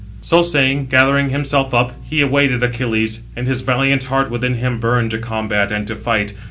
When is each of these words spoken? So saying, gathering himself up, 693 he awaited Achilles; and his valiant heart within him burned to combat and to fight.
So 0.23 0.41
saying, 0.41 0.87
gathering 0.87 1.29
himself 1.29 1.75
up, 1.75 1.89
693 2.09 2.17
he 2.17 2.21
awaited 2.23 2.63
Achilles; 2.63 3.19
and 3.35 3.45
his 3.45 3.61
valiant 3.61 4.05
heart 4.05 4.31
within 4.31 4.55
him 4.55 4.79
burned 4.79 5.11
to 5.11 5.19
combat 5.19 5.71
and 5.71 5.85
to 5.85 5.95
fight. 5.95 6.33